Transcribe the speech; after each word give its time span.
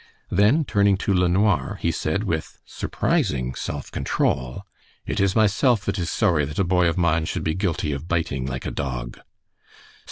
Then 0.31 0.65
turning 0.65 0.97
to 1.05 1.13
LeNoir, 1.13 1.77
he 1.79 1.91
said, 1.91 2.23
with 2.23 2.57
surprising 2.65 3.53
self 3.53 3.91
control, 3.91 4.63
"It 5.05 5.19
is 5.19 5.35
myself 5.35 5.85
that 5.85 5.99
is 5.99 6.09
sorry 6.09 6.43
that 6.45 6.57
a 6.57 6.63
boy 6.63 6.87
of 6.89 6.97
mine 6.97 7.25
should 7.25 7.43
be 7.43 7.53
guilty 7.53 7.91
of 7.91 8.07
biting 8.07 8.47
like 8.47 8.65
a 8.65 8.71
dog." 8.71 9.19